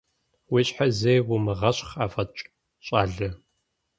[0.51, 2.41] Уи щхьэр зэи умыгъэщхъ афӀэкӀ,
[2.85, 3.29] щӀалэ!